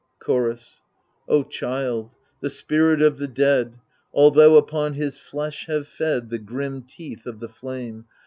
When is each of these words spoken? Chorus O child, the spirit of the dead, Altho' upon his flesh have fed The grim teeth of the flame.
Chorus 0.17 0.81
O 1.29 1.43
child, 1.43 2.09
the 2.39 2.49
spirit 2.49 3.03
of 3.03 3.19
the 3.19 3.27
dead, 3.27 3.75
Altho' 4.15 4.55
upon 4.57 4.93
his 4.93 5.19
flesh 5.19 5.67
have 5.67 5.87
fed 5.87 6.31
The 6.31 6.39
grim 6.39 6.81
teeth 6.81 7.27
of 7.27 7.39
the 7.39 7.47
flame. 7.47 8.05